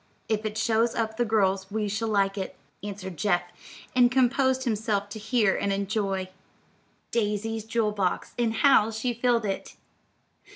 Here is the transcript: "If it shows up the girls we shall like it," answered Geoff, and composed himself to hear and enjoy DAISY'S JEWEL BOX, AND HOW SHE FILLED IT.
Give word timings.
"If 0.27 0.47
it 0.47 0.57
shows 0.57 0.95
up 0.95 1.15
the 1.17 1.25
girls 1.25 1.69
we 1.69 1.87
shall 1.87 2.07
like 2.07 2.35
it," 2.35 2.55
answered 2.81 3.17
Geoff, 3.17 3.43
and 3.95 4.11
composed 4.11 4.63
himself 4.63 5.09
to 5.09 5.19
hear 5.19 5.55
and 5.55 5.71
enjoy 5.71 6.29
DAISY'S 7.11 7.65
JEWEL 7.65 7.91
BOX, 7.91 8.33
AND 8.39 8.53
HOW 8.55 8.89
SHE 8.89 9.13
FILLED 9.13 9.45
IT. 9.45 9.75